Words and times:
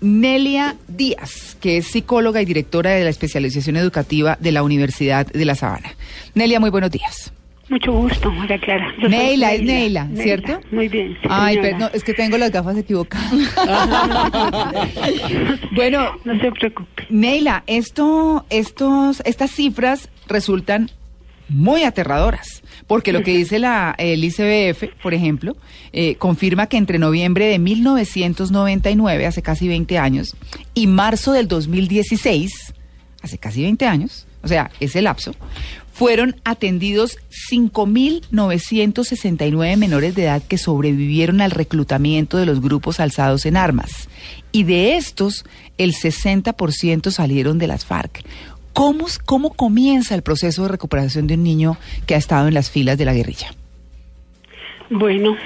Nelia 0.00 0.76
Díaz, 0.88 1.56
que 1.60 1.78
es 1.78 1.86
psicóloga 1.86 2.42
y 2.42 2.44
directora 2.44 2.90
de 2.90 3.04
la 3.04 3.10
especialización 3.10 3.76
educativa 3.76 4.36
de 4.40 4.52
la 4.52 4.62
Universidad 4.62 5.26
de 5.26 5.44
La 5.44 5.54
Sabana. 5.54 5.90
Nelia, 6.34 6.60
muy 6.60 6.70
buenos 6.70 6.90
días. 6.90 7.32
Mucho 7.68 7.92
gusto, 7.92 8.30
María 8.30 8.58
Clara. 8.58 8.94
Neila, 8.96 9.52
es 9.52 9.62
Neila, 9.62 10.08
¿cierto? 10.14 10.58
Muy 10.70 10.88
bien. 10.88 11.18
Ay, 11.28 11.58
pero 11.60 11.90
es 11.92 12.02
que 12.02 12.14
tengo 12.14 12.38
las 12.38 12.50
gafas 12.50 12.78
equivocadas. 12.78 13.30
bueno, 15.72 16.12
no 16.24 16.40
se 16.40 16.50
preocupe. 16.52 17.06
Neila, 17.10 17.64
esto, 17.66 18.46
estos, 18.48 19.20
estas 19.26 19.50
cifras 19.50 20.08
resultan 20.28 20.90
muy 21.50 21.82
aterradoras, 21.82 22.57
porque 22.88 23.12
lo 23.12 23.22
que 23.22 23.36
dice 23.36 23.60
la, 23.60 23.94
el 23.98 24.24
ICBF, 24.24 25.00
por 25.02 25.14
ejemplo, 25.14 25.56
eh, 25.92 26.16
confirma 26.16 26.66
que 26.66 26.78
entre 26.78 26.98
noviembre 26.98 27.46
de 27.46 27.60
1999, 27.60 29.26
hace 29.26 29.42
casi 29.42 29.68
20 29.68 29.98
años, 29.98 30.34
y 30.74 30.88
marzo 30.88 31.32
del 31.32 31.46
2016, 31.46 32.74
hace 33.22 33.38
casi 33.38 33.62
20 33.62 33.86
años, 33.86 34.26
o 34.42 34.48
sea, 34.48 34.72
ese 34.80 35.00
lapso, 35.02 35.36
fueron 35.92 36.40
atendidos 36.44 37.18
5.969 37.50 39.76
menores 39.76 40.14
de 40.14 40.22
edad 40.22 40.42
que 40.42 40.56
sobrevivieron 40.56 41.40
al 41.40 41.50
reclutamiento 41.50 42.38
de 42.38 42.46
los 42.46 42.62
grupos 42.62 43.00
alzados 43.00 43.44
en 43.46 43.56
armas. 43.56 44.08
Y 44.52 44.62
de 44.62 44.96
estos, 44.96 45.44
el 45.76 45.94
60% 45.94 47.10
salieron 47.10 47.58
de 47.58 47.66
las 47.66 47.84
FARC. 47.84 48.22
¿Cómo, 48.78 49.06
¿Cómo 49.24 49.54
comienza 49.54 50.14
el 50.14 50.22
proceso 50.22 50.62
de 50.62 50.68
recuperación 50.68 51.26
de 51.26 51.34
un 51.34 51.42
niño 51.42 51.76
que 52.06 52.14
ha 52.14 52.16
estado 52.16 52.46
en 52.46 52.54
las 52.54 52.70
filas 52.70 52.96
de 52.96 53.06
la 53.06 53.12
guerrilla? 53.12 53.48
Bueno, 54.88 55.36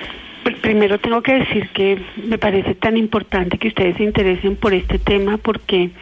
primero 0.60 1.00
tengo 1.00 1.22
que 1.22 1.38
decir 1.38 1.70
que 1.70 1.98
me 2.26 2.36
parece 2.36 2.74
tan 2.74 2.98
importante 2.98 3.56
que 3.56 3.68
ustedes 3.68 3.96
se 3.96 4.04
interesen 4.04 4.56
por 4.56 4.74
este 4.74 4.98
tema 4.98 5.38
porque, 5.38 5.92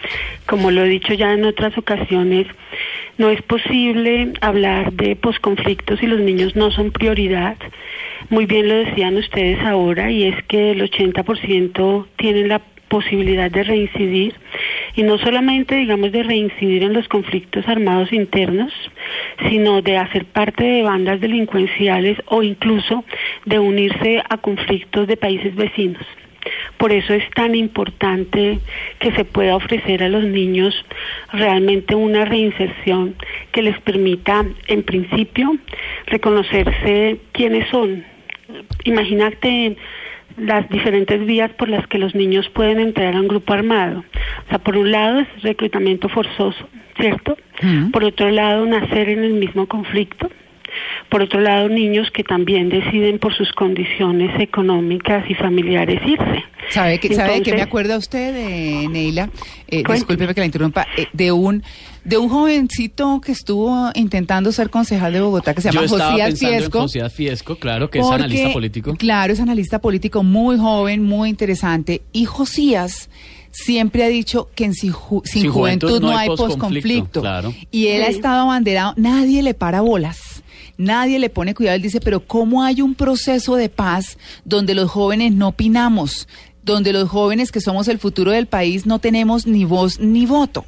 como 0.45 0.73
lo 0.73 0.85
he 0.85 0.89
dicho 0.89 1.15
ya 1.15 1.33
en 1.33 1.45
otras 1.45 1.79
ocasiones, 1.79 2.49
no 3.17 3.31
es 3.31 3.41
posible 3.43 4.33
hablar 4.41 4.93
de 4.93 5.15
posconflictos 5.15 6.01
si 6.01 6.09
los 6.09 6.19
niños 6.19 6.57
no 6.57 6.73
son 6.73 6.91
prioridad. 6.91 7.57
Muy 8.29 8.47
bien 8.47 8.67
lo 8.67 8.75
decían 8.75 9.17
ustedes 9.17 9.65
ahora 9.65 10.11
y 10.11 10.25
es 10.25 10.45
que 10.47 10.73
el 10.73 10.83
80% 10.83 12.07
tienen 12.17 12.49
la 12.49 12.61
posibilidad 12.91 13.51
de 13.51 13.63
reincidir 13.63 14.35
y 14.97 15.05
no 15.05 15.17
solamente 15.17 15.77
digamos 15.77 16.13
de 16.13 16.25
reincidir 16.25 16.83
en 16.83 16.93
los 16.93 17.09
conflictos 17.09 17.67
armados 17.69 18.13
internos, 18.13 18.73
sino 19.49 19.81
de 19.81 19.97
hacer 19.97 20.27
parte 20.27 20.65
de 20.65 20.83
bandas 20.83 21.21
delincuenciales 21.21 22.19
o 22.27 22.43
incluso 22.43 23.05
de 23.47 23.59
unirse 23.59 24.23
a 24.29 24.37
conflictos 24.37 25.07
de 25.07 25.17
países 25.17 25.55
vecinos. 25.55 26.05
Por 26.79 26.91
eso 26.91 27.15
es 27.15 27.29
tan 27.31 27.55
importante 27.55 28.59
que 28.99 29.13
se 29.13 29.25
pueda 29.25 29.55
ofrecer 29.55 30.03
a 30.03 30.09
los 30.09 30.25
niños 30.25 30.75
realmente 31.33 31.95
una 31.95 32.25
reinserción 32.25 33.15
que 33.53 33.63
les 33.63 33.79
permita, 33.81 34.45
en 34.67 34.83
principio, 34.83 35.57
reconocerse 36.07 37.19
quiénes 37.33 37.69
son. 37.69 38.05
Imagínate 38.85 39.77
las 40.37 40.69
diferentes 40.69 41.25
vías 41.27 41.51
por 41.53 41.69
las 41.69 41.87
que 41.87 41.99
los 41.99 42.15
niños 42.15 42.49
pueden 42.51 42.81
entrar 42.81 43.15
a 43.15 43.21
un 43.21 43.29
grupo 43.29 43.53
armado. 43.53 44.05
O 44.47 44.49
sea, 44.49 44.59
por 44.59 44.77
un 44.77 44.91
lado 44.91 45.21
es 45.21 45.43
reclutamiento 45.43 46.09
forzoso, 46.09 46.69
¿cierto? 46.99 47.37
Por 47.93 48.05
otro 48.05 48.31
lado, 48.31 48.65
nacer 48.67 49.09
en 49.09 49.25
el 49.25 49.35
mismo 49.35 49.67
conflicto. 49.67 50.31
Por 51.09 51.23
otro 51.23 51.41
lado, 51.41 51.69
niños 51.69 52.11
que 52.13 52.23
también 52.23 52.69
deciden 52.69 53.19
por 53.19 53.35
sus 53.35 53.53
condiciones 53.53 54.39
económicas 54.41 55.29
y 55.29 55.35
familiares 55.35 56.01
irse. 56.07 56.45
¿Sabe 56.69 57.01
que, 57.01 57.13
¿sabe 57.15 57.43
que 57.43 57.55
me 57.55 57.63
acuerda 57.63 57.99
usted, 57.99 58.33
de 58.33 58.89
Neila? 58.89 59.29
Eh, 59.67 59.83
discúlpeme 59.93 60.35
que 60.35 60.41
la 60.41 60.47
interrumpa, 60.47 60.87
eh, 60.97 61.07
de 61.13 61.33
un 61.33 61.63
de 62.05 62.19
un 62.19 62.29
jovencito 62.29 63.21
que 63.21 63.33
estuvo 63.33 63.91
intentando 63.95 64.53
ser 64.53 64.71
concejal 64.71 65.13
de 65.13 65.21
Bogotá 65.21 65.55
que 65.55 65.61
se 65.61 65.71
llama 65.71 65.89
Josías 65.89 66.39
Fiesco. 66.39 66.81
Josías 66.81 67.13
Fiesco, 67.13 67.57
claro, 67.57 67.91
que 67.91 67.99
es 67.99 68.07
analista 68.07 68.53
político. 68.53 68.95
Claro, 68.97 69.33
es 69.33 69.41
analista 69.41 69.79
político 69.81 70.23
muy 70.23 70.57
joven, 70.57 71.03
muy 71.03 71.29
interesante. 71.29 72.03
Y 72.13 72.25
Josías 72.25 73.09
siempre 73.51 74.05
ha 74.05 74.09
dicho 74.09 74.49
que 74.55 74.65
en 74.65 74.75
sin, 74.75 74.93
juventud, 74.93 76.01
no 76.01 76.17
hay 76.17 76.29
posconflicto. 76.29 77.23
Y 77.71 77.89
él 77.89 78.03
ha 78.03 78.09
estado 78.09 78.43
abanderado, 78.43 78.95
nadie 78.97 79.43
le 79.43 79.55
para 79.55 79.81
bolas. 79.81 80.43
Nadie 80.77 81.19
le 81.19 81.29
pone 81.29 81.55
cuidado, 81.55 81.77
él 81.77 81.83
dice, 81.83 82.01
pero 82.01 82.27
¿cómo 82.27 82.63
hay 82.63 82.81
un 82.81 82.95
proceso 82.95 83.57
de 83.57 83.69
paz 83.69 84.17
donde 84.47 84.75
los 84.75 84.91
jóvenes 84.91 85.31
no 85.31 85.49
opinamos? 85.49 86.27
Donde 86.71 86.93
los 86.93 87.09
jóvenes 87.09 87.53
que 87.53 87.61
somos 87.61 87.89
el 87.89 87.99
futuro 87.99 88.31
del 88.31 88.47
país 88.47 88.87
no 88.87 88.99
tenemos 88.99 89.47
ni 89.47 89.65
voz 89.65 90.01
ni 90.01 90.27
voto. 90.27 90.65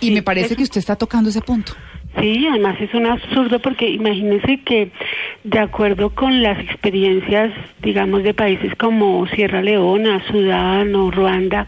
Y 0.00 0.10
me 0.10 0.22
parece 0.22 0.56
que 0.56 0.62
usted 0.62 0.78
está 0.78 0.96
tocando 0.96 1.30
ese 1.30 1.40
punto. 1.40 1.72
Sí, 2.20 2.46
además 2.48 2.80
es 2.80 2.94
un 2.94 3.06
absurdo 3.06 3.58
porque 3.58 3.88
imagínense 3.88 4.60
que 4.64 4.92
de 5.42 5.58
acuerdo 5.58 6.10
con 6.10 6.42
las 6.42 6.60
experiencias, 6.60 7.52
digamos, 7.82 8.22
de 8.22 8.34
países 8.34 8.72
como 8.76 9.26
Sierra 9.28 9.62
Leona, 9.62 10.24
Sudán 10.28 10.94
o 10.94 11.10
Ruanda, 11.10 11.66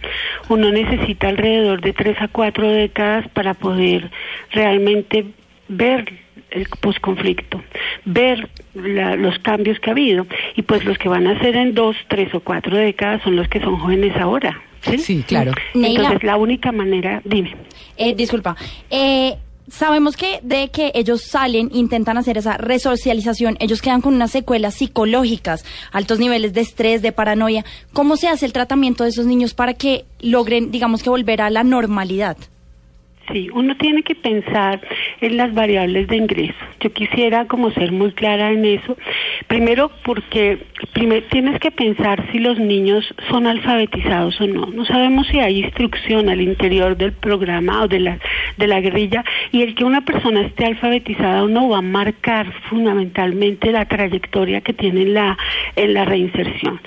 uno 0.48 0.70
necesita 0.70 1.28
alrededor 1.28 1.80
de 1.80 1.92
tres 1.92 2.16
a 2.20 2.28
cuatro 2.28 2.70
décadas 2.70 3.26
para 3.30 3.54
poder 3.54 4.10
realmente 4.52 5.26
ver 5.68 6.12
el 6.50 6.68
posconflicto, 6.80 7.62
ver 8.06 8.48
los 8.74 9.38
cambios 9.40 9.78
que 9.80 9.90
ha 9.90 9.92
habido. 9.92 10.26
Y 10.54 10.62
pues 10.62 10.84
los 10.84 10.96
que 10.96 11.10
van 11.10 11.26
a 11.26 11.38
ser 11.40 11.56
en 11.56 11.74
dos, 11.74 11.96
tres 12.08 12.34
o 12.34 12.40
cuatro 12.40 12.76
décadas 12.76 13.20
son 13.22 13.36
los 13.36 13.48
que 13.48 13.60
son 13.60 13.76
jóvenes 13.78 14.16
ahora. 14.16 14.58
Sí, 14.98 15.24
claro. 15.26 15.52
Entonces 15.74 16.22
la 16.22 16.36
única 16.36 16.72
manera, 16.72 17.20
dime. 17.24 17.56
Eh, 17.96 18.14
disculpa. 18.14 18.56
Eh, 18.88 19.34
sabemos 19.68 20.16
que 20.16 20.38
de 20.42 20.68
que 20.68 20.92
ellos 20.94 21.22
salen, 21.22 21.70
intentan 21.72 22.18
hacer 22.18 22.38
esa 22.38 22.56
resocialización, 22.56 23.56
ellos 23.58 23.82
quedan 23.82 24.00
con 24.00 24.14
unas 24.14 24.30
secuelas 24.30 24.74
psicológicas, 24.74 25.64
altos 25.90 26.20
niveles 26.20 26.52
de 26.52 26.60
estrés, 26.60 27.02
de 27.02 27.10
paranoia. 27.10 27.64
¿Cómo 27.92 28.16
se 28.16 28.28
hace 28.28 28.46
el 28.46 28.52
tratamiento 28.52 29.02
de 29.02 29.10
esos 29.10 29.26
niños 29.26 29.54
para 29.54 29.74
que 29.74 30.04
logren, 30.20 30.70
digamos 30.70 31.02
que 31.02 31.10
volver 31.10 31.42
a 31.42 31.50
la 31.50 31.64
normalidad? 31.64 32.36
Sí, 33.32 33.48
uno 33.52 33.76
tiene 33.76 34.02
que 34.02 34.14
pensar 34.14 34.80
en 35.20 35.36
las 35.36 35.52
variables 35.52 36.06
de 36.06 36.16
ingreso. 36.16 36.54
Yo 36.80 36.92
quisiera 36.92 37.46
como 37.46 37.72
ser 37.72 37.90
muy 37.90 38.12
clara 38.12 38.52
en 38.52 38.64
eso. 38.64 38.96
Primero 39.48 39.90
porque 40.04 40.58
tienes 41.30 41.58
que 41.58 41.70
pensar 41.72 42.24
si 42.30 42.38
los 42.38 42.58
niños 42.58 43.04
son 43.28 43.46
alfabetizados 43.46 44.40
o 44.40 44.46
no. 44.46 44.66
No 44.66 44.84
sabemos 44.84 45.26
si 45.26 45.40
hay 45.40 45.64
instrucción 45.64 46.28
al 46.28 46.40
interior 46.40 46.96
del 46.96 47.12
programa 47.12 47.82
o 47.82 47.88
de 47.88 48.00
la, 48.00 48.18
de 48.58 48.66
la 48.66 48.80
guerrilla 48.80 49.24
y 49.50 49.62
el 49.62 49.74
que 49.74 49.84
una 49.84 50.04
persona 50.04 50.42
esté 50.42 50.66
alfabetizada 50.66 51.42
o 51.42 51.48
no 51.48 51.68
va 51.68 51.78
a 51.78 51.82
marcar 51.82 52.52
fundamentalmente 52.70 53.72
la 53.72 53.86
trayectoria 53.86 54.60
que 54.60 54.72
tiene 54.72 55.02
en 55.02 55.14
la, 55.14 55.38
en 55.74 55.94
la 55.94 56.04
reinserción 56.04 56.80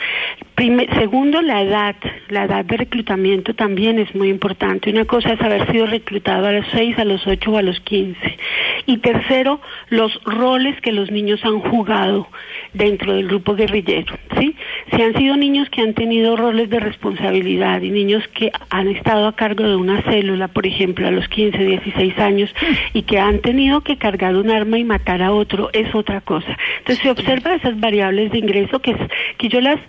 segundo, 1.00 1.42
la 1.42 1.62
edad. 1.62 1.96
La 2.30 2.44
edad 2.44 2.66
de 2.66 2.78
reclutamiento 2.78 3.54
también 3.54 3.98
es 3.98 4.14
muy 4.14 4.30
importante. 4.30 4.90
Una 4.90 5.06
cosa 5.06 5.34
es 5.34 5.42
haber 5.42 5.72
sido 5.72 5.86
reclutado 5.88 6.48
a 6.48 6.52
los 6.52 6.66
6, 6.72 7.00
a 7.00 7.06
los 7.06 7.26
8 7.26 7.52
o 7.52 7.58
a 7.58 7.62
los 7.62 7.80
15. 7.80 8.38
Y 8.86 8.98
tercero, 8.98 9.62
los 9.90 10.20
roles 10.26 10.80
que 10.82 10.92
los 10.92 11.12
niños 11.12 11.44
han 11.44 11.60
jugado 11.60 12.28
dentro 12.74 13.14
del 13.14 13.28
grupo 13.28 13.56
guerrillero. 13.56 14.16
¿sí? 14.38 14.56
Si 14.92 15.02
han 15.02 15.16
sido 15.16 15.38
niños 15.38 15.70
que 15.70 15.82
han 15.82 15.94
tenido 15.94 16.36
roles 16.36 16.70
de 16.70 16.80
responsabilidad 16.80 17.82
y 17.82 17.90
niños 17.90 18.28
que 18.30 18.52
han 18.70 18.88
estado 18.90 19.28
a 19.28 19.36
cargo 19.36 19.64
de 19.64 19.76
una 19.76 20.02
célula, 20.04 20.48
por 20.48 20.66
ejemplo, 20.66 21.08
a 21.08 21.12
los 21.12 21.28
15, 21.30 21.58
16 21.58 22.20
años, 22.20 22.54
y 22.94 23.04
que 23.04 23.20
han 23.20 23.40
tenido 23.40 23.82
que 23.82 23.98
cargar 23.98 24.36
un 24.36 24.50
arma 24.50 24.78
y 24.78 24.84
matar 24.84 25.22
a 25.22 25.32
otro, 25.32 25.70
es 25.74 25.94
otra 25.96 26.22
cosa. 26.22 26.58
Entonces 26.80 27.04
se 27.04 27.10
observa 27.10 27.56
esas 27.56 27.80
variables 27.80 28.32
de 28.32 28.40
ingreso 28.40 28.80
que, 28.80 28.96
que 29.38 29.50
yo 29.50 29.62
las, 29.62 29.80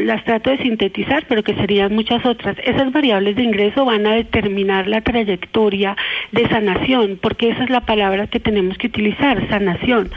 las 0.00 0.17
trato 0.24 0.50
de 0.50 0.58
sintetizar, 0.58 1.24
pero 1.28 1.42
que 1.42 1.54
serían 1.54 1.94
muchas 1.94 2.24
otras. 2.24 2.56
Esas 2.64 2.92
variables 2.92 3.36
de 3.36 3.42
ingreso 3.42 3.84
van 3.84 4.06
a 4.06 4.14
determinar 4.14 4.86
la 4.86 5.00
trayectoria 5.00 5.96
de 6.32 6.48
sanación, 6.48 7.18
porque 7.20 7.50
esa 7.50 7.64
es 7.64 7.70
la 7.70 7.82
palabra 7.82 8.26
que 8.26 8.40
tenemos 8.40 8.76
que 8.78 8.88
utilizar, 8.88 9.48
sanación. 9.48 10.10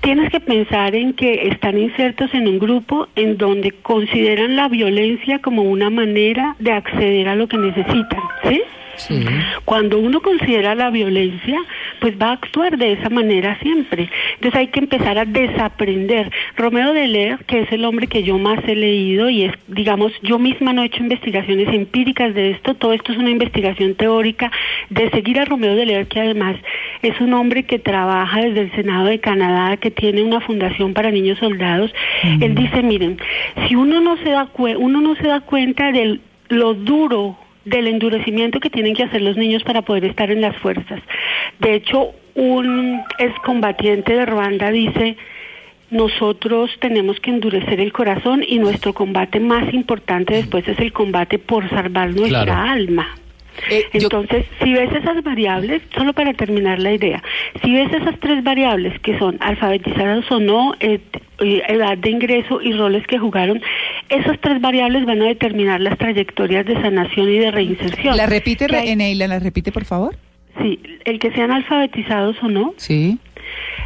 Tienes 0.00 0.30
que 0.30 0.40
pensar 0.40 0.94
en 0.96 1.12
que 1.12 1.48
están 1.48 1.78
insertos 1.78 2.34
en 2.34 2.48
un 2.48 2.58
grupo 2.58 3.06
en 3.14 3.38
donde 3.38 3.70
consideran 3.70 4.56
la 4.56 4.68
violencia 4.68 5.38
como 5.38 5.62
una 5.62 5.90
manera 5.90 6.56
de 6.58 6.72
acceder 6.72 7.28
a 7.28 7.36
lo 7.36 7.46
que 7.46 7.56
necesitan, 7.56 8.20
¿sí? 8.48 8.62
Cuando 9.64 9.98
uno 9.98 10.20
considera 10.20 10.74
la 10.74 10.90
violencia, 10.90 11.58
pues 12.02 12.20
va 12.20 12.30
a 12.30 12.32
actuar 12.32 12.76
de 12.76 12.94
esa 12.94 13.08
manera 13.10 13.56
siempre. 13.62 14.10
Entonces 14.34 14.58
hay 14.58 14.66
que 14.66 14.80
empezar 14.80 15.18
a 15.18 15.24
desaprender. 15.24 16.32
Romeo 16.56 16.92
de 16.92 17.06
Leer, 17.06 17.44
que 17.46 17.60
es 17.60 17.70
el 17.70 17.84
hombre 17.84 18.08
que 18.08 18.24
yo 18.24 18.38
más 18.38 18.58
he 18.66 18.74
leído 18.74 19.30
y 19.30 19.44
es, 19.44 19.52
digamos, 19.68 20.12
yo 20.20 20.40
misma 20.40 20.72
no 20.72 20.82
he 20.82 20.86
hecho 20.86 21.00
investigaciones 21.00 21.72
empíricas 21.72 22.34
de 22.34 22.50
esto, 22.50 22.74
todo 22.74 22.92
esto 22.92 23.12
es 23.12 23.18
una 23.18 23.30
investigación 23.30 23.94
teórica 23.94 24.50
de 24.90 25.10
seguir 25.10 25.38
a 25.38 25.44
Romeo 25.44 25.76
de 25.76 25.86
Leer, 25.86 26.08
que 26.08 26.18
además 26.18 26.56
es 27.02 27.20
un 27.20 27.34
hombre 27.34 27.62
que 27.62 27.78
trabaja 27.78 28.40
desde 28.40 28.62
el 28.62 28.72
Senado 28.72 29.04
de 29.04 29.20
Canadá, 29.20 29.76
que 29.76 29.92
tiene 29.92 30.22
una 30.22 30.40
fundación 30.40 30.94
para 30.94 31.12
niños 31.12 31.38
soldados. 31.38 31.94
Él 32.40 32.56
dice, 32.56 32.82
miren, 32.82 33.18
si 33.68 33.76
uno 33.76 34.00
no 34.00 34.16
se 34.16 34.30
da 34.30 34.48
uno 34.56 35.00
no 35.00 35.14
se 35.14 35.28
da 35.28 35.40
cuenta 35.40 35.92
del 35.92 36.20
lo 36.48 36.74
duro 36.74 37.38
del 37.64 37.86
endurecimiento 37.88 38.60
que 38.60 38.70
tienen 38.70 38.94
que 38.94 39.04
hacer 39.04 39.22
los 39.22 39.36
niños 39.36 39.62
para 39.62 39.82
poder 39.82 40.04
estar 40.04 40.30
en 40.30 40.40
las 40.40 40.56
fuerzas. 40.56 41.00
De 41.58 41.74
hecho, 41.74 42.12
un 42.34 43.00
excombatiente 43.18 44.14
de 44.14 44.26
Ruanda 44.26 44.70
dice, 44.70 45.16
nosotros 45.90 46.70
tenemos 46.80 47.20
que 47.20 47.30
endurecer 47.30 47.78
el 47.78 47.92
corazón 47.92 48.42
y 48.46 48.58
nuestro 48.58 48.94
combate 48.94 49.40
más 49.40 49.72
importante 49.74 50.34
después 50.34 50.66
es 50.66 50.78
el 50.78 50.92
combate 50.92 51.38
por 51.38 51.68
salvar 51.68 52.14
nuestra 52.14 52.72
alma. 52.72 53.14
Eh, 53.70 53.84
Entonces, 53.92 54.46
si 54.62 54.72
ves 54.72 54.90
esas 54.92 55.22
variables, 55.22 55.82
solo 55.94 56.14
para 56.14 56.32
terminar 56.32 56.78
la 56.78 56.92
idea, 56.92 57.22
si 57.62 57.74
ves 57.74 57.92
esas 57.92 58.18
tres 58.18 58.42
variables 58.42 58.98
que 59.00 59.18
son 59.18 59.36
alfabetizados 59.40 60.30
o 60.32 60.40
no, 60.40 60.72
edad 60.80 61.98
de 61.98 62.10
ingreso 62.10 62.62
y 62.62 62.72
roles 62.72 63.06
que 63.06 63.18
jugaron, 63.18 63.60
esas 64.08 64.38
tres 64.40 64.60
variables 64.60 65.04
van 65.06 65.22
a 65.22 65.26
determinar 65.26 65.80
las 65.80 65.98
trayectorias 65.98 66.66
de 66.66 66.74
sanación 66.80 67.28
y 67.30 67.38
de 67.38 67.50
reinserción. 67.50 68.16
¿La 68.16 68.26
repite, 68.26 68.66
Eneila, 68.66 69.26
la 69.26 69.38
repite, 69.38 69.72
por 69.72 69.84
favor? 69.84 70.16
Sí, 70.60 70.80
el 71.04 71.18
que 71.18 71.32
sean 71.32 71.50
alfabetizados 71.50 72.36
o 72.42 72.48
no. 72.48 72.74
Sí. 72.76 73.18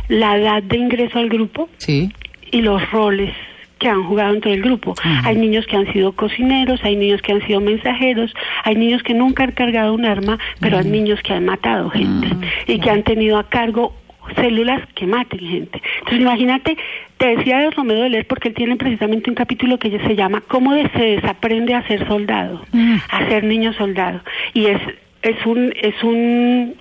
La 0.08 0.36
edad 0.36 0.62
de 0.62 0.76
ingreso 0.76 1.18
al 1.18 1.28
grupo. 1.28 1.68
Sí. 1.78 2.12
Y 2.50 2.62
los 2.62 2.90
roles 2.90 3.32
que 3.78 3.88
han 3.88 4.04
jugado 4.04 4.32
dentro 4.32 4.50
del 4.50 4.62
grupo. 4.62 4.94
Hay 5.24 5.36
niños 5.36 5.66
que 5.66 5.76
han 5.76 5.92
sido 5.92 6.12
cocineros, 6.12 6.80
hay 6.82 6.96
niños 6.96 7.20
que 7.20 7.32
han 7.32 7.46
sido 7.46 7.60
mensajeros, 7.60 8.32
hay 8.64 8.74
niños 8.74 9.02
que 9.02 9.12
nunca 9.12 9.44
han 9.44 9.52
cargado 9.52 9.92
un 9.92 10.06
arma, 10.06 10.38
pero 10.60 10.78
hay 10.78 10.86
niños 10.86 11.20
que 11.22 11.34
han 11.34 11.44
matado 11.44 11.90
gente 11.90 12.28
y 12.66 12.78
que 12.80 12.90
han 12.90 13.02
tenido 13.02 13.38
a 13.38 13.48
cargo 13.48 13.94
células 14.34 14.82
que 14.94 15.06
maten 15.06 15.40
gente. 15.40 15.82
Entonces 15.98 16.20
imagínate, 16.20 16.76
te 17.18 17.36
decía 17.36 17.58
de 17.58 17.70
Romero 17.70 18.02
de 18.02 18.10
leer 18.10 18.26
porque 18.26 18.48
él 18.48 18.54
tiene 18.54 18.76
precisamente 18.76 19.30
un 19.30 19.36
capítulo 19.36 19.78
que 19.78 19.90
se 19.98 20.16
llama 20.16 20.42
¿Cómo 20.48 20.74
se 20.74 21.02
desaprende 21.02 21.74
a 21.74 21.86
ser 21.86 22.06
soldado? 22.06 22.62
A 23.08 23.28
ser 23.28 23.44
niño 23.44 23.72
soldado. 23.72 24.20
Y 24.54 24.66
es, 24.66 24.80
es 25.22 25.46
un, 25.46 25.72
es 25.80 26.02
un 26.02 26.74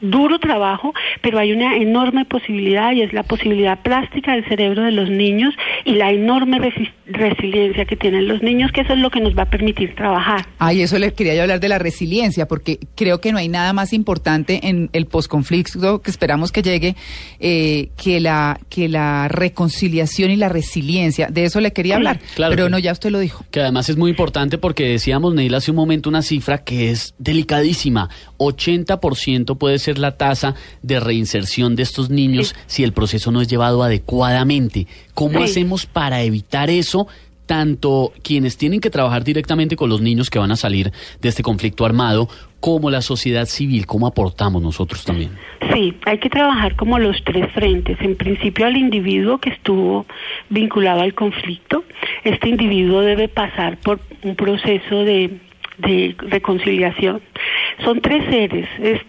duro 0.00 0.38
trabajo, 0.38 0.92
pero 1.22 1.38
hay 1.38 1.52
una 1.52 1.76
enorme 1.76 2.24
posibilidad 2.24 2.92
y 2.92 3.02
es 3.02 3.12
la 3.12 3.22
posibilidad 3.22 3.80
plástica 3.82 4.32
del 4.32 4.44
cerebro 4.46 4.82
de 4.82 4.92
los 4.92 5.10
niños 5.10 5.54
y 5.84 5.94
la 5.94 6.10
enorme 6.10 6.58
resiliencia 7.06 7.84
que 7.84 7.96
tienen 7.96 8.28
los 8.28 8.42
niños, 8.42 8.72
que 8.72 8.82
eso 8.82 8.92
es 8.92 8.98
lo 8.98 9.10
que 9.10 9.20
nos 9.20 9.36
va 9.36 9.42
a 9.42 9.50
permitir 9.50 9.94
trabajar. 9.94 10.46
Ay, 10.58 10.82
eso 10.82 10.98
les 10.98 11.12
quería 11.12 11.34
yo 11.34 11.42
hablar 11.42 11.60
de 11.60 11.68
la 11.68 11.78
resiliencia, 11.78 12.46
porque 12.46 12.78
creo 12.94 13.20
que 13.20 13.32
no 13.32 13.38
hay 13.38 13.48
nada 13.48 13.72
más 13.72 13.92
importante 13.92 14.68
en 14.68 14.90
el 14.92 15.06
posconflicto 15.06 16.00
que 16.00 16.10
esperamos 16.10 16.52
que 16.52 16.62
llegue 16.62 16.96
eh, 17.38 17.90
que 18.02 18.20
la 18.20 18.58
que 18.68 18.88
la 18.88 19.28
reconciliación 19.28 20.30
y 20.30 20.36
la 20.36 20.48
resiliencia. 20.48 21.28
De 21.28 21.44
eso 21.44 21.60
le 21.60 21.72
quería 21.72 21.96
hablar, 21.96 22.20
pero 22.36 22.68
no, 22.68 22.78
ya 22.78 22.92
usted 22.92 23.10
lo 23.10 23.18
dijo. 23.18 23.44
Que 23.50 23.60
además 23.60 23.88
es 23.88 23.96
muy 23.96 24.10
importante 24.10 24.58
porque 24.58 24.84
decíamos, 24.84 25.34
Neil, 25.34 25.54
hace 25.54 25.70
un 25.70 25.76
momento 25.76 26.08
una 26.08 26.22
cifra 26.22 26.58
que 26.58 26.90
es 26.90 27.14
delicadísima. 27.18 28.08
80% 28.38 29.58
puede 29.58 29.78
ser 29.78 29.89
la 29.98 30.16
tasa 30.16 30.54
de 30.82 31.00
reinserción 31.00 31.76
de 31.76 31.82
estos 31.82 32.10
niños 32.10 32.54
si 32.66 32.84
el 32.84 32.92
proceso 32.92 33.30
no 33.30 33.40
es 33.40 33.48
llevado 33.48 33.82
adecuadamente. 33.82 34.86
¿Cómo 35.14 35.42
hacemos 35.42 35.86
para 35.86 36.22
evitar 36.22 36.70
eso? 36.70 37.08
tanto 37.50 38.12
quienes 38.22 38.56
tienen 38.56 38.78
que 38.78 38.90
trabajar 38.90 39.24
directamente 39.24 39.74
con 39.74 39.90
los 39.90 40.00
niños 40.00 40.30
que 40.30 40.38
van 40.38 40.52
a 40.52 40.56
salir 40.56 40.92
de 41.20 41.28
este 41.28 41.42
conflicto 41.42 41.84
armado, 41.84 42.28
como 42.60 42.92
la 42.92 43.02
sociedad 43.02 43.46
civil, 43.46 43.86
cómo 43.86 44.06
aportamos 44.06 44.62
nosotros 44.62 45.04
también. 45.04 45.32
Sí, 45.72 45.96
hay 46.06 46.18
que 46.18 46.30
trabajar 46.30 46.76
como 46.76 47.00
los 47.00 47.16
tres 47.24 47.50
frentes. 47.52 48.00
En 48.02 48.14
principio 48.14 48.66
al 48.66 48.76
individuo 48.76 49.38
que 49.38 49.50
estuvo 49.50 50.06
vinculado 50.48 51.00
al 51.00 51.12
conflicto, 51.14 51.82
este 52.22 52.50
individuo 52.50 53.00
debe 53.00 53.26
pasar 53.26 53.78
por 53.78 53.98
un 54.22 54.36
proceso 54.36 55.02
de 55.02 55.40
de 55.80 56.14
reconciliación. 56.18 57.20
Son 57.84 58.00
tres 58.00 58.24
seres, 58.30 58.68
es 58.80 59.00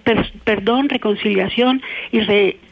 perdón, 0.44 0.90
reconciliación 0.90 1.82
y 2.12 2.22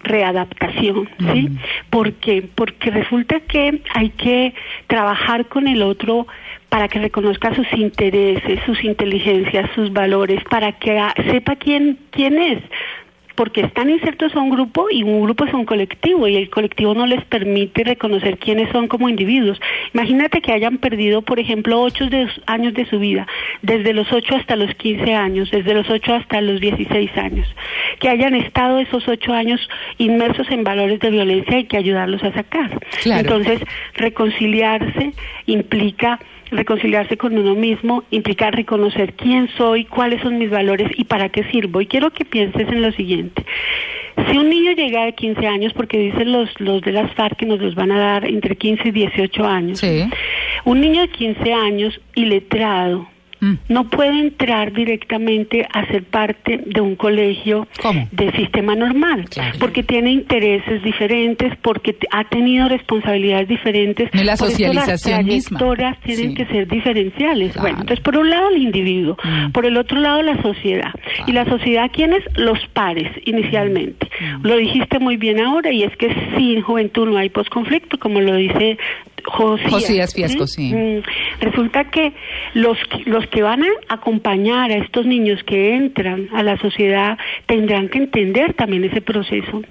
readaptación, 0.04 1.10
¿sí? 1.34 1.50
Porque 1.90 2.48
Porque 2.56 2.90
resulta 2.90 3.40
que 3.42 3.82
hay 3.94 4.10
que 4.10 4.54
trabajar 4.88 5.48
con 5.48 5.68
el 5.68 5.82
otro 5.82 6.28
para 6.70 6.88
que 6.88 7.00
reconozca 7.00 7.54
sus 7.56 7.72
intereses, 7.74 8.60
sus 8.66 8.84
inteligencias, 8.84 9.70
sus 9.76 9.92
valores, 9.92 10.44
para 10.50 10.74
que 10.74 11.02
sepa 11.32 11.56
quién 11.56 11.98
quién 12.12 12.38
es, 12.38 12.60
porque 13.40 13.62
están 13.62 13.90
insertos 13.90 14.36
a 14.36 14.40
un 14.42 14.50
grupo 14.50 14.88
y 14.92 15.02
un 15.02 15.24
grupo 15.24 15.46
es 15.46 15.54
un 15.54 15.64
colectivo 15.64 16.28
y 16.28 16.36
el 16.36 16.50
colectivo 16.50 16.94
no 16.94 17.08
les 17.08 17.24
permite 17.24 17.86
reconocer 17.86 18.38
quiénes 18.38 18.70
son 18.74 18.90
como 18.90 19.08
individuos. 19.08 19.62
Imagínate 19.94 20.42
que 20.42 20.52
hayan 20.52 20.78
perdido, 20.78 21.22
por 21.22 21.40
ejemplo, 21.40 21.82
ocho 21.82 22.10
años 22.48 22.74
de 22.74 22.86
su 22.88 23.00
vida, 23.00 23.28
desde 23.62 23.94
los 23.94 24.12
ocho 24.12 24.36
hasta 24.36 24.58
los 24.58 24.76
quince 24.76 25.14
años, 25.14 25.50
desde 25.52 25.74
los 25.74 25.90
ocho 25.90 26.16
hasta 26.16 26.42
los 26.42 26.60
dieciséis 26.60 27.16
años, 27.16 27.48
que 28.02 28.10
hayan 28.10 28.36
estado 28.36 28.78
esos 28.80 29.08
ocho 29.08 29.32
años 29.32 29.70
inmersos 29.98 30.52
en 30.52 30.66
valores 30.66 31.00
de 31.00 31.10
violencia 31.10 31.60
y 31.60 31.64
que 31.64 31.78
ayudarlos 31.78 32.22
a 32.24 32.34
sacar. 32.34 32.78
Entonces, 33.06 33.62
reconciliarse 33.94 35.14
implica 35.46 36.20
reconciliarse 36.52 37.18
con 37.18 37.38
uno 37.38 37.56
mismo 37.56 38.04
implica 38.12 38.52
reconocer 38.52 39.14
quién 39.14 39.50
soy, 39.58 39.86
cuáles 39.86 40.22
son 40.22 40.38
mis 40.38 40.50
valores 40.50 40.90
y 40.96 41.06
para 41.06 41.30
qué 41.30 41.44
sirvo. 41.46 41.82
Y 41.82 41.88
quiero 41.88 42.12
que 42.12 42.26
pienses 42.26 42.68
en 42.68 42.82
lo 42.82 42.92
siguiente. 42.92 43.46
Si 44.30 44.38
un 44.38 44.50
niño 44.50 44.74
llega 44.74 45.06
de 45.06 45.14
15 45.14 45.48
años, 45.48 45.74
porque 45.74 45.98
dicen 45.98 46.32
los, 46.32 46.50
los 46.60 46.82
de 46.82 46.92
las 46.92 47.12
FARC 47.14 47.38
que 47.38 47.46
nos 47.46 47.60
los 47.60 47.76
van 47.76 47.92
a 47.92 48.00
dar 48.00 48.26
entre 48.26 48.56
15 48.56 48.90
y 48.90 48.92
18 48.92 49.46
años, 49.46 49.82
un 50.66 50.82
niño 50.82 51.02
de 51.02 51.08
15 51.10 51.54
años 51.54 52.02
iletrado, 52.16 53.08
Mm. 53.42 53.54
no 53.70 53.90
puede 53.90 54.20
entrar 54.20 54.74
directamente 54.74 55.68
a 55.72 55.86
ser 55.88 56.04
parte 56.04 56.62
de 56.66 56.82
un 56.82 56.96
colegio 56.96 57.68
de 58.12 58.32
sistema 58.34 58.76
normal, 58.76 59.26
porque 59.60 59.84
tiene 59.84 60.12
intereses 60.12 60.84
diferentes, 60.84 61.56
porque 61.62 61.96
ha 62.12 62.26
tenido 62.26 62.68
responsabilidades 62.68 63.48
diferentes. 63.48 64.10
la 64.14 64.36
socialización 64.36 64.76
las 64.76 65.02
trayectorias 65.02 66.00
tienen 66.02 66.36
que 66.36 66.46
ser 66.48 66.68
diferenciales. 66.68 67.56
Bueno, 67.56 67.80
entonces 67.82 68.04
por 68.04 68.18
un 68.18 68.30
lado 68.30 68.50
el 68.50 68.62
individuo, 68.62 69.18
mm. 69.24 69.52
por 69.52 69.66
el 69.66 69.78
otro 69.78 70.00
lado 70.00 70.22
la 70.22 70.42
sociedad. 70.42 70.92
Y 71.26 71.32
la 71.32 71.46
sociedad, 71.46 71.90
¿quiénes? 71.92 72.24
Los 72.36 72.60
pares 72.74 73.10
inicialmente. 73.26 74.10
Mm. 74.20 74.48
Lo 74.48 74.58
dijiste 74.58 75.00
muy 75.00 75.18
bien 75.18 75.40
ahora 75.40 75.72
y 75.72 75.84
es 75.84 75.96
que 75.98 76.14
sin 76.38 76.62
juventud 76.62 77.08
no 77.08 77.18
hay 77.18 77.30
posconflicto, 77.30 77.98
como 78.00 78.20
lo 78.20 78.36
dice 78.36 78.78
Josías. 79.30 80.14
Fiasco, 80.14 80.48
sí. 80.48 80.74
Mm, 80.74 81.04
resulta 81.42 81.86
que 81.86 82.14
los, 82.54 82.78
los 83.06 83.26
que 83.28 83.42
van 83.42 83.64
a 83.64 83.68
acompañar 83.90 84.72
a 84.72 84.78
estos 84.78 85.06
niños 85.06 85.44
que 85.44 85.76
entran 85.76 86.30
a 86.34 86.44
la 86.44 86.58
sociedad 86.58 87.18
tendrán 87.46 87.90
que 87.90 88.00
entender 88.00 88.54
también 88.54 88.84
ese 88.84 89.02
proceso 89.02 89.62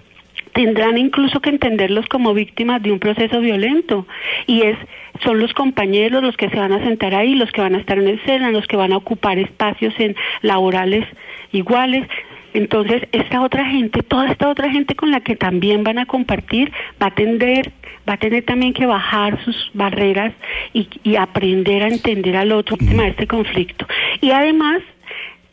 tendrán 0.53 0.99
incluso 0.99 1.41
que 1.41 1.51
entenderlos 1.51 2.07
como 2.07 2.35
víctimas 2.35 2.83
de 2.83 2.91
un 2.91 2.99
proceso 2.99 3.41
violento 3.41 4.07
y 4.47 4.63
es 4.63 4.77
son 5.23 5.39
los 5.39 5.53
compañeros 5.53 6.23
los 6.23 6.37
que 6.37 6.49
se 6.49 6.57
van 6.57 6.73
a 6.73 6.83
sentar 6.85 7.15
ahí, 7.15 7.35
los 7.35 7.51
que 7.53 7.61
van 7.61 7.75
a 7.75 7.79
estar 7.79 7.99
en 7.99 8.09
escena, 8.09 8.51
los 8.51 8.67
que 8.67 8.77
van 8.77 8.93
a 8.93 8.97
ocupar 8.97 9.39
espacios 9.39 9.95
en 9.99 10.17
laborales 10.43 11.05
iguales. 11.53 12.09
Entonces, 12.55 13.03
esta 13.13 13.43
otra 13.43 13.67
gente, 13.67 14.03
toda 14.03 14.31
esta 14.31 14.49
otra 14.49 14.71
gente 14.71 14.95
con 14.95 15.11
la 15.11 15.21
que 15.21 15.37
también 15.37 15.85
van 15.85 15.99
a 15.99 16.07
compartir, 16.07 16.73
va 17.01 17.09
a 17.09 17.15
tender 17.15 17.73
va 18.09 18.15
a 18.15 18.17
tener 18.17 18.45
también 18.45 18.73
que 18.73 18.87
bajar 18.87 19.43
sus 19.45 19.71
barreras 19.75 20.33
y, 20.73 21.17
aprender 21.17 21.83
a 21.83 21.89
entender 21.89 22.37
al 22.37 22.53
otro 22.53 22.77
tema 22.77 23.05
de 23.05 23.11
este 23.11 23.27
conflicto. 23.27 23.87
Y 24.21 24.31
además, 24.31 24.81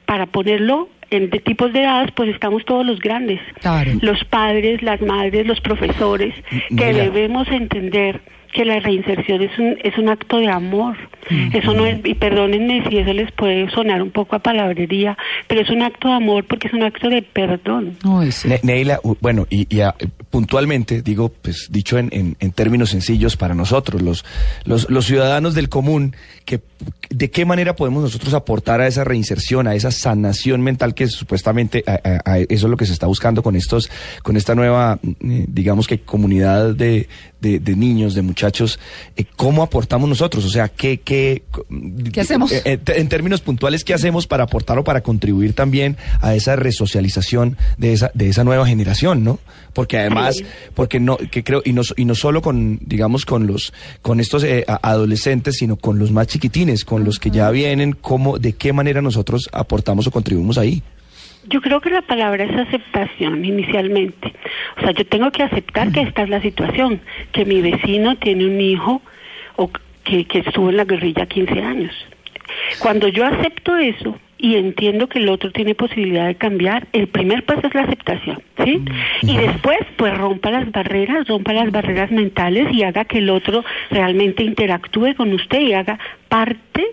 para 0.05 0.27
ponerlo 0.27 0.89
en 1.09 1.29
de 1.29 1.39
tipos 1.39 1.73
de 1.73 1.81
edades, 1.83 2.11
pues 2.15 2.29
estamos 2.29 2.63
todos 2.65 2.85
los 2.85 2.99
grandes, 2.99 3.39
los 4.01 4.23
padres, 4.25 4.81
las 4.81 5.01
madres, 5.01 5.45
los 5.45 5.59
profesores, 5.61 6.33
que 6.75 6.93
debemos 6.93 7.47
entender 7.49 8.21
que 8.55 8.63
la 8.63 8.79
reinserción 8.79 9.41
es 9.41 9.59
un, 9.59 9.77
es 9.83 9.97
un 9.97 10.07
acto 10.07 10.37
de 10.37 10.47
amor. 10.47 10.95
Eso 11.53 11.73
no 11.73 11.85
es, 11.85 11.99
y 12.05 12.13
perdónenme 12.13 12.87
si 12.87 12.99
eso 12.99 13.11
les 13.11 13.31
puede 13.31 13.69
sonar 13.71 14.01
un 14.01 14.11
poco 14.11 14.35
a 14.35 14.39
palabrería, 14.39 15.17
pero 15.47 15.61
es 15.61 15.69
un 15.69 15.81
acto 15.81 16.07
de 16.07 16.13
amor 16.13 16.45
porque 16.45 16.67
es 16.67 16.73
un 16.73 16.83
acto 16.83 17.09
de 17.09 17.21
perdón. 17.23 17.97
Neila, 18.63 18.99
bueno, 19.21 19.47
y, 19.49 19.67
puntualmente, 20.29 21.01
digo, 21.01 21.29
pues 21.29 21.67
dicho 21.71 21.97
en, 21.97 22.09
en, 22.11 22.51
términos 22.51 22.91
sencillos 22.91 23.37
para 23.37 23.55
nosotros, 23.55 24.01
los, 24.01 24.23
los, 24.65 24.89
los 24.89 25.05
ciudadanos 25.05 25.55
del 25.55 25.67
común, 25.67 26.15
que 26.45 26.61
de 27.09 27.31
qué 27.31 27.45
manera 27.45 27.75
podemos 27.75 28.03
nosotros 28.03 28.33
aportar 28.33 28.81
a 28.81 28.87
esa 28.87 29.03
reinserción, 29.03 29.67
a 29.67 29.75
esa 29.75 29.91
sanación 29.91 30.61
mental 30.61 30.93
que 30.93 31.07
supuestamente 31.07 31.83
eso 31.85 32.45
es 32.49 32.63
lo 32.63 32.77
que 32.77 32.85
se 32.85 32.93
está 32.93 33.07
buscando 33.07 33.41
con 33.41 33.55
estos, 33.55 33.89
con 34.23 34.37
esta 34.37 34.55
nueva, 34.55 34.99
eh, 35.03 35.45
digamos 35.47 35.87
que 35.87 36.01
comunidad 36.01 36.75
de, 36.75 37.07
de, 37.59 37.75
niños, 37.75 38.15
de 38.15 38.21
muchachos, 38.21 38.79
eh, 39.15 39.25
¿cómo 39.35 39.61
aportamos 39.61 40.09
nosotros? 40.09 40.43
O 40.45 40.49
sea, 40.49 40.69
¿qué, 40.69 40.99
qué, 40.99 41.43
¿Qué 42.11 42.21
hacemos? 42.21 42.51
Eh, 42.51 42.61
eh, 42.65 42.79
en 42.87 43.07
términos 43.09 43.41
puntuales, 43.41 43.83
¿qué 43.83 43.93
hacemos 43.93 44.25
para 44.27 44.45
aportar 44.45 44.79
o 44.79 44.83
para 44.83 45.01
contribuir 45.01 45.53
también 45.53 45.97
a 46.21 46.35
esa 46.35 46.55
resocialización 46.55 47.57
de 47.77 47.93
esa, 47.93 48.11
de 48.13 48.29
esa 48.29 48.43
nueva 48.43 48.65
generación, 48.65 49.23
¿no? 49.23 49.39
Porque 49.73 49.97
además, 49.97 50.41
porque 50.73 50.99
no, 50.99 51.17
que 51.17 51.43
creo, 51.43 51.61
y 51.63 51.73
no, 51.73 51.81
y 51.95 52.05
no 52.05 52.15
solo 52.15 52.41
con, 52.41 52.79
digamos, 52.81 53.25
con 53.25 53.45
los, 53.45 53.73
con 54.01 54.19
estos 54.19 54.45
adolescentes, 54.81 55.57
sino 55.57 55.75
con 55.75 55.99
los 55.99 56.11
más 56.11 56.27
chiquitines, 56.27 56.85
con 56.85 57.03
los 57.03 57.19
que 57.19 57.29
ya 57.29 57.49
vienen, 57.51 57.93
cómo, 57.93 58.39
de 58.39 58.53
qué 58.53 58.73
manera 58.73 59.01
nosotros 59.01 59.49
aportamos 59.51 60.07
o 60.07 60.11
contribuimos 60.11 60.57
ahí. 60.57 60.81
Yo 61.47 61.61
creo 61.61 61.79
que 61.81 61.89
la 61.89 62.01
palabra 62.01 62.43
es 62.43 62.55
aceptación 62.57 63.45
inicialmente. 63.45 64.33
O 64.77 64.81
sea, 64.81 64.91
yo 64.91 65.05
tengo 65.05 65.31
que 65.31 65.43
aceptar 65.43 65.91
que 65.91 66.01
esta 66.01 66.23
es 66.23 66.29
la 66.29 66.41
situación, 66.41 67.01
que 67.31 67.45
mi 67.45 67.61
vecino 67.61 68.15
tiene 68.17 68.45
un 68.45 68.59
hijo 68.59 69.01
o 69.55 69.69
que, 70.03 70.25
que 70.25 70.39
estuvo 70.39 70.69
en 70.69 70.77
la 70.77 70.85
guerrilla 70.85 71.25
15 71.25 71.61
años. 71.61 71.93
Cuando 72.79 73.07
yo 73.07 73.25
acepto 73.25 73.75
eso 73.77 74.17
y 74.37 74.55
entiendo 74.55 75.07
que 75.07 75.19
el 75.19 75.29
otro 75.29 75.51
tiene 75.51 75.75
posibilidad 75.75 76.27
de 76.27 76.35
cambiar, 76.35 76.87
el 76.93 77.07
primer 77.07 77.45
paso 77.45 77.67
es 77.67 77.73
la 77.73 77.83
aceptación, 77.83 78.41
¿sí? 78.63 78.83
Y 79.21 79.37
después, 79.37 79.79
pues 79.97 80.15
rompa 80.17 80.51
las 80.51 80.69
barreras, 80.71 81.27
rompa 81.27 81.53
las 81.53 81.71
barreras 81.71 82.11
mentales 82.11 82.71
y 82.73 82.83
haga 82.83 83.05
que 83.05 83.19
el 83.19 83.29
otro 83.29 83.63
realmente 83.89 84.43
interactúe 84.43 85.15
con 85.15 85.33
usted 85.33 85.61
y 85.61 85.73
haga 85.73 85.97
parte 86.27 86.85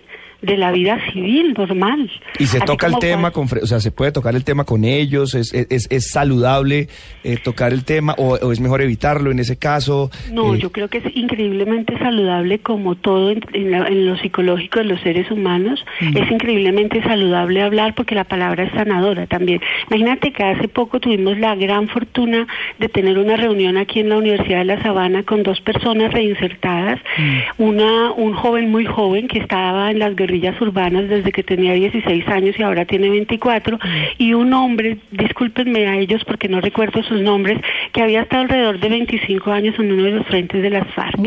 de 0.43 0.57
la 0.57 0.71
vida 0.71 0.99
civil 1.11 1.53
normal. 1.57 2.11
Y 2.37 2.45
se 2.45 2.59
toca 2.59 2.87
el 2.87 2.99
tema, 2.99 3.31
con, 3.31 3.47
o 3.61 3.65
sea, 3.65 3.79
se 3.79 3.91
puede 3.91 4.11
tocar 4.11 4.35
el 4.35 4.43
tema 4.43 4.65
con 4.65 4.83
ellos, 4.83 5.33
es, 5.35 5.53
es, 5.53 5.87
es 5.89 6.11
saludable 6.11 6.89
eh, 7.23 7.37
tocar 7.41 7.71
el 7.71 7.85
tema 7.85 8.13
o, 8.17 8.51
es 8.51 8.59
mejor 8.59 8.81
evitarlo 8.81 9.31
en 9.31 9.39
ese 9.39 9.57
caso. 9.57 10.11
No, 10.31 10.53
eh, 10.53 10.59
yo 10.59 10.71
creo 10.71 10.89
que 10.89 10.97
es 10.97 11.15
increíblemente 11.15 11.97
saludable 11.97 12.59
como 12.59 12.95
todo 12.95 13.31
en, 13.31 14.05
lo 14.05 14.17
psicológico 14.17 14.79
de 14.79 14.85
los 14.85 14.99
seres 14.99 15.31
humanos. 15.31 15.83
Mm. 16.01 16.17
Es 16.17 16.31
increíblemente 16.31 17.01
saludable 17.03 17.61
hablar 17.61 17.95
porque 17.95 18.13
la 18.13 18.25
palabra 18.25 18.65
es 18.65 18.73
sanadora 18.73 19.27
también. 19.27 19.61
Imagínate 19.89 20.33
que 20.33 20.43
hace 20.43 20.67
poco 20.67 20.99
tuvimos 20.99 21.37
la 21.37 21.55
gran 21.55 21.87
fortuna 21.87 22.47
de 22.79 22.89
tener 22.89 23.17
una 23.17 23.37
reunión 23.37 23.77
aquí 23.77 24.01
en 24.01 24.09
la 24.09 24.17
Universidad 24.17 24.59
de 24.59 24.65
La 24.65 24.83
Sabana 24.83 25.23
con 25.23 25.43
dos 25.43 25.61
personas 25.61 26.11
reinsertadas, 26.11 26.99
mm. 27.17 27.63
una 27.63 28.11
un 28.11 28.33
joven 28.33 28.69
muy 28.69 28.85
joven 28.85 29.29
que 29.29 29.39
estaba 29.39 29.89
en 29.89 29.99
las 29.99 30.15
guerrillas 30.15 30.32
urbanas 30.61 31.09
desde 31.09 31.31
que 31.31 31.43
tenía 31.43 31.73
16 31.73 32.27
años 32.27 32.55
y 32.57 32.63
ahora 32.63 32.85
tiene 32.85 33.09
24, 33.09 33.79
y 34.17 34.33
un 34.33 34.53
hombre, 34.53 34.97
discúlpenme 35.11 35.87
a 35.87 35.97
ellos 35.97 36.23
porque 36.25 36.47
no 36.47 36.61
recuerdo 36.61 37.03
sus 37.03 37.21
nombres, 37.21 37.59
que 37.91 38.01
había 38.01 38.21
estado 38.21 38.43
alrededor 38.43 38.79
de 38.79 38.89
25 38.89 39.51
años 39.51 39.75
en 39.79 39.91
uno 39.91 40.03
de 40.03 40.11
los 40.11 40.27
frentes 40.27 40.61
de 40.61 40.69
las 40.69 40.87
FARC. 40.93 41.19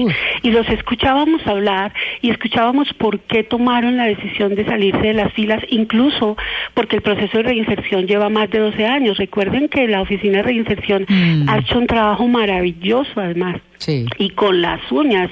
Y 0.42 0.50
los 0.50 0.68
escuchábamos 0.68 1.46
hablar 1.46 1.92
y 2.22 2.30
escuchábamos 2.30 2.92
por 2.94 3.20
qué 3.20 3.44
tomaron 3.44 3.96
la 3.96 4.04
decisión 4.04 4.54
de 4.54 4.64
salirse 4.64 5.00
de 5.00 5.14
las 5.14 5.32
filas, 5.32 5.62
incluso 5.68 6.36
porque 6.74 6.96
el 6.96 7.02
proceso 7.02 7.38
de 7.38 7.44
reinserción 7.44 8.06
lleva 8.06 8.28
más 8.28 8.50
de 8.50 8.58
12 8.58 8.86
años. 8.86 9.18
Recuerden 9.18 9.68
que 9.68 9.86
la 9.88 10.00
Oficina 10.02 10.38
de 10.38 10.42
Reinserción 10.42 11.06
mm. 11.08 11.48
ha 11.48 11.58
hecho 11.58 11.78
un 11.78 11.86
trabajo 11.86 12.26
maravilloso 12.26 13.12
además. 13.20 13.60
Y 14.18 14.30
con 14.30 14.62
las 14.62 14.80
uñas 14.90 15.30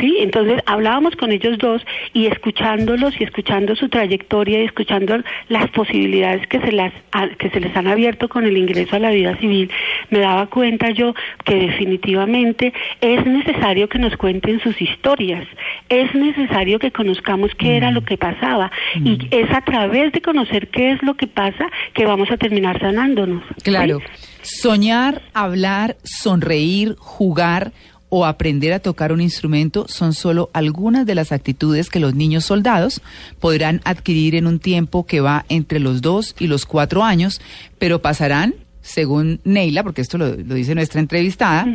¿sí? 0.00 0.18
Entonces 0.20 0.60
hablábamos 0.66 1.16
con 1.16 1.32
ellos 1.32 1.58
dos 1.58 1.82
y 2.12 2.26
escuchándolos 2.26 3.20
y 3.20 3.24
escuchando 3.24 3.76
su 3.76 3.88
trayectoria 3.88 4.60
y 4.60 4.64
escuchando 4.64 5.22
las 5.48 5.70
posibilidades 5.70 6.46
que 6.46 6.60
se, 6.60 6.72
las, 6.72 6.92
que 7.38 7.50
se 7.50 7.60
les 7.60 7.76
han 7.76 7.86
abierto 7.86 8.28
con 8.28 8.44
el 8.44 8.56
ingreso 8.56 8.96
a 8.96 8.98
la 8.98 9.10
vida 9.10 9.36
civil, 9.36 9.70
me 10.10 10.20
daba 10.20 10.46
cuenta 10.46 10.90
yo 10.90 11.14
que 11.44 11.54
definitivamente 11.54 12.72
es 13.00 13.24
necesario 13.26 13.88
que 13.88 13.98
nos 13.98 14.16
cuenten 14.16 14.60
sus 14.60 14.80
historias, 14.80 15.46
es 15.88 16.14
necesario 16.14 16.78
que 16.78 16.92
conozcamos 16.92 17.50
qué 17.56 17.76
era 17.76 17.90
lo 17.90 18.04
que 18.04 18.16
pasaba 18.16 18.70
y 18.94 19.16
mm. 19.16 19.28
es 19.30 19.50
a 19.50 19.60
través 19.62 20.12
de 20.12 20.20
conocer 20.20 20.68
qué 20.68 20.92
es 20.92 21.02
lo 21.02 21.14
que 21.14 21.26
pasa 21.26 21.68
que 21.94 22.06
vamos 22.06 22.30
a 22.30 22.36
terminar 22.36 22.80
sanándonos. 22.80 23.42
Claro. 23.62 24.00
Soñar, 24.42 25.22
hablar, 25.34 25.96
sonreír, 26.02 26.96
jugar, 26.98 27.72
o 28.14 28.26
aprender 28.26 28.74
a 28.74 28.78
tocar 28.78 29.10
un 29.10 29.22
instrumento 29.22 29.86
son 29.88 30.12
solo 30.12 30.50
algunas 30.52 31.06
de 31.06 31.14
las 31.14 31.32
actitudes 31.32 31.88
que 31.88 31.98
los 31.98 32.14
niños 32.14 32.44
soldados 32.44 33.00
podrán 33.40 33.80
adquirir 33.84 34.34
en 34.34 34.46
un 34.46 34.58
tiempo 34.58 35.06
que 35.06 35.22
va 35.22 35.46
entre 35.48 35.78
los 35.78 36.02
dos 36.02 36.36
y 36.38 36.46
los 36.46 36.66
cuatro 36.66 37.04
años, 37.04 37.40
pero 37.78 38.02
pasarán, 38.02 38.54
según 38.82 39.40
Neila, 39.44 39.82
porque 39.82 40.02
esto 40.02 40.18
lo, 40.18 40.36
dice 40.36 40.74
nuestra 40.74 41.00
entrevistada, 41.00 41.66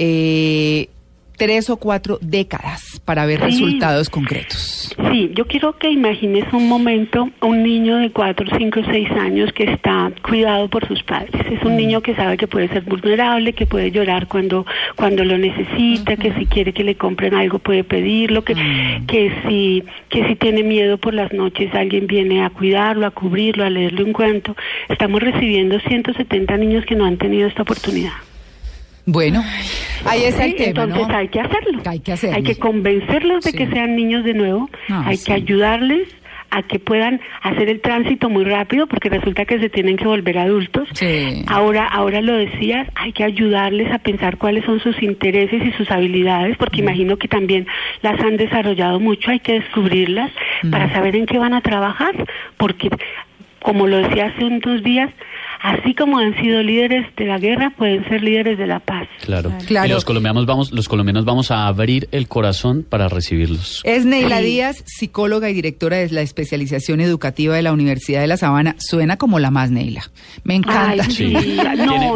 eh, 0.00 0.88
tres 1.36 1.70
o 1.70 1.76
cuatro 1.76 2.18
décadas 2.20 3.00
para 3.04 3.26
ver 3.26 3.40
resultados 3.40 4.08
concretos. 4.10 4.94
Sí, 5.10 5.30
yo 5.34 5.46
quiero 5.46 5.76
que 5.78 5.90
imagines 5.90 6.44
un 6.52 6.68
momento 6.68 7.28
un 7.40 7.62
niño 7.62 7.96
de 7.96 8.10
cuatro, 8.10 8.46
cinco, 8.56 8.80
seis 8.90 9.10
años 9.10 9.52
que 9.52 9.64
está 9.64 10.12
cuidado 10.22 10.68
por 10.68 10.86
sus 10.86 11.02
padres. 11.02 11.32
Es 11.50 11.62
un 11.64 11.74
mm. 11.74 11.76
niño 11.76 12.00
que 12.00 12.14
sabe 12.14 12.36
que 12.36 12.46
puede 12.46 12.68
ser 12.68 12.82
vulnerable, 12.82 13.52
que 13.52 13.66
puede 13.66 13.90
llorar 13.90 14.28
cuando 14.28 14.66
cuando 14.96 15.24
lo 15.24 15.38
necesita, 15.38 16.16
que 16.16 16.32
si 16.34 16.46
quiere 16.46 16.72
que 16.72 16.84
le 16.84 16.96
compren 16.96 17.34
algo 17.34 17.58
puede 17.58 17.84
pedirlo, 17.84 18.44
que 18.44 18.54
mm. 18.54 19.06
que 19.06 19.32
si 19.46 19.84
que 20.08 20.26
si 20.28 20.36
tiene 20.36 20.62
miedo 20.62 20.98
por 20.98 21.14
las 21.14 21.32
noches 21.32 21.74
alguien 21.74 22.06
viene 22.06 22.44
a 22.44 22.50
cuidarlo, 22.50 23.06
a 23.06 23.10
cubrirlo, 23.10 23.64
a 23.64 23.70
leerle 23.70 24.04
un 24.04 24.12
cuento. 24.12 24.56
Estamos 24.88 25.20
recibiendo 25.22 25.78
170 25.80 26.56
niños 26.56 26.84
que 26.86 26.94
no 26.94 27.04
han 27.04 27.16
tenido 27.16 27.48
esta 27.48 27.62
oportunidad. 27.62 28.12
Bueno, 29.04 29.42
ahí 30.04 30.24
está 30.24 30.44
el 30.44 30.54
tema, 30.54 30.84
Entonces 30.84 31.08
hay 31.14 31.28
que 31.28 31.40
hacerlo. 31.40 31.82
Hay 31.86 32.00
que 32.00 32.12
hacerlo. 32.12 32.36
Hay 32.36 32.42
que 32.42 32.56
convencerlos 32.56 33.44
de 33.44 33.52
que 33.52 33.66
sean 33.68 33.96
niños 33.96 34.24
de 34.24 34.34
nuevo. 34.34 34.70
hay 34.88 35.18
que 35.18 35.32
ayudarles 35.32 36.08
a 36.52 36.62
que 36.62 36.78
puedan 36.78 37.18
hacer 37.40 37.70
el 37.70 37.80
tránsito 37.80 38.28
muy 38.28 38.44
rápido 38.44 38.86
porque 38.86 39.08
resulta 39.08 39.46
que 39.46 39.58
se 39.58 39.70
tienen 39.70 39.96
que 39.96 40.04
volver 40.06 40.38
adultos. 40.38 40.86
Ahora, 41.46 41.88
ahora 41.88 42.20
lo 42.20 42.36
decías, 42.36 42.86
hay 42.94 43.12
que 43.12 43.24
ayudarles 43.24 43.90
a 43.90 43.98
pensar 43.98 44.36
cuáles 44.36 44.64
son 44.66 44.78
sus 44.80 45.02
intereses 45.02 45.62
y 45.64 45.72
sus 45.72 45.90
habilidades 45.90 46.58
porque 46.58 46.80
imagino 46.80 47.16
que 47.16 47.26
también 47.26 47.66
las 48.02 48.20
han 48.20 48.36
desarrollado 48.36 49.00
mucho, 49.00 49.30
hay 49.30 49.40
que 49.40 49.60
descubrirlas 49.60 50.30
para 50.70 50.92
saber 50.92 51.16
en 51.16 51.24
qué 51.24 51.38
van 51.38 51.54
a 51.54 51.62
trabajar 51.62 52.12
porque 52.58 52.90
como 53.62 53.86
lo 53.86 53.96
decía 53.96 54.26
hace 54.26 54.44
unos 54.44 54.82
días, 54.82 55.10
así 55.62 55.94
como 55.94 56.18
han 56.18 56.34
sido 56.40 56.62
líderes 56.62 57.06
de 57.16 57.24
la 57.24 57.38
guerra, 57.38 57.72
pueden 57.76 58.06
ser 58.08 58.22
líderes 58.22 58.58
de 58.58 58.66
la 58.66 58.80
paz. 58.80 59.08
Claro. 59.24 59.52
claro. 59.66 59.86
Y 59.86 59.90
los 59.90 60.04
colombianos 60.04 60.44
vamos, 60.44 60.72
los 60.72 60.88
colombianos 60.88 61.24
vamos 61.24 61.50
a 61.50 61.66
abrir 61.66 62.08
el 62.10 62.28
corazón 62.28 62.84
para 62.88 63.08
recibirlos. 63.08 63.80
Es 63.84 64.04
Neila 64.04 64.40
Díaz, 64.40 64.82
psicóloga 64.86 65.48
y 65.50 65.54
directora 65.54 65.98
de 65.98 66.10
la 66.10 66.22
especialización 66.22 67.00
educativa 67.00 67.54
de 67.54 67.62
la 67.62 67.72
Universidad 67.72 68.20
de 68.20 68.26
La 68.26 68.36
Sabana. 68.36 68.74
Suena 68.78 69.16
como 69.16 69.38
la 69.38 69.50
más 69.50 69.70
Neila. 69.70 70.02
Me 70.42 70.56
encanta. 70.56 71.04
sí. 71.04 71.34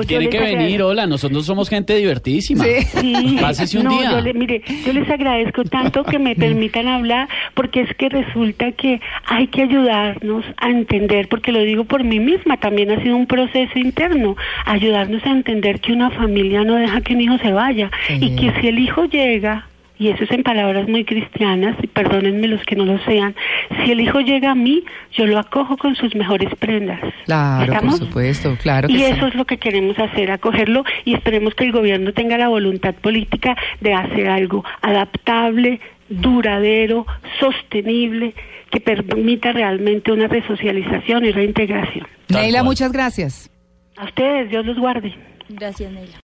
tiene, 0.07 0.29
que 0.29 0.41
venir, 0.41 0.83
hola, 0.83 1.07
nosotros 1.07 1.47
somos 1.47 1.69
gente 1.69 1.95
divertidísima. 1.95 2.65
Sí. 2.65 3.38
Pásese 3.41 3.79
un 3.79 3.88
día. 3.88 4.21
Yo 4.21 4.35
mire, 4.35 4.62
yo 4.85 4.93
les 4.93 5.09
agradezco 5.09 5.62
tanto 5.65 6.03
que 6.05 6.19
me 6.19 6.35
permitan 6.37 6.88
hablar, 6.88 7.29
porque 7.55 7.83
es 7.83 7.97
que 7.97 8.09
resulta 8.09 8.73
que 8.73 9.00
hay 9.26 9.47
que 9.49 9.62
ayudarnos 9.62 10.45
a 10.57 10.71
entender, 10.71 11.29
porque 11.29 11.53
lo 11.53 11.61
digo 11.61 11.85
por 11.85 12.03
mí 12.03 12.19
misma, 12.19 12.57
también 12.57 12.91
ha 12.91 13.03
sido 13.03 13.17
un 13.17 13.26
proceso 13.37 13.78
interno, 13.78 14.35
ayudarnos 14.64 15.25
a 15.26 15.31
entender 15.31 15.81
que 15.81 15.93
una 15.93 16.11
familia 16.11 16.64
no 16.64 16.76
deja 16.76 17.02
que 17.02 17.14
un 17.14 17.21
hijo 17.21 17.37
se 17.38 17.52
vaya 17.52 17.90
y 18.09 18.35
que 18.35 18.50
si 18.61 18.69
el 18.69 18.78
hijo 18.78 19.05
llega 19.05 19.66
y 19.99 20.09
eso 20.09 20.25
es 20.25 20.31
en 20.31 20.43
palabras 20.43 20.87
muy 20.88 21.07
cristianas, 21.07 21.75
y 21.83 21.87
perdónenme 21.87 22.49
los 22.49 22.62
que 22.64 22.76
no 22.76 22.85
lo 22.85 22.99
sean, 23.05 23.35
si 23.83 23.93
el 23.93 24.00
hijo 24.02 24.21
llega 24.21 24.50
a 24.50 24.55
mí, 24.55 24.85
yo 25.12 25.25
lo 25.25 25.38
acojo 25.38 25.78
con 25.78 25.97
sus 25.97 26.14
mejores 26.14 26.55
prendas. 26.59 27.00
Claro, 27.25 27.81
por 27.81 27.93
supuesto, 27.93 28.59
claro. 28.61 28.88
y 28.90 29.05
eso 29.05 29.26
es 29.26 29.35
lo 29.35 29.47
que 29.47 29.57
queremos 29.57 29.99
hacer, 29.99 30.31
acogerlo 30.31 30.85
y 31.07 31.14
esperemos 31.14 31.55
que 31.55 31.64
el 31.64 31.73
gobierno 31.73 32.12
tenga 32.12 32.37
la 32.37 32.49
voluntad 32.49 32.95
política 32.95 33.57
de 33.81 33.95
hacer 33.95 34.28
algo 34.28 34.66
adaptable, 34.83 35.81
duradero, 36.11 37.07
sostenible, 37.40 38.35
que 38.76 38.80
permita 38.80 39.52
realmente 39.52 40.12
una 40.12 40.26
resocialización 40.26 41.25
y 41.25 41.33
reintegración. 41.33 42.06
Neila, 42.28 42.62
muchas 42.62 42.92
gracias. 42.92 43.50
A 43.97 44.04
ustedes, 44.04 44.50
Dios 44.50 44.66
los 44.66 44.78
guarde. 44.78 45.14
Gracias, 45.49 45.90
Neila. 45.92 46.12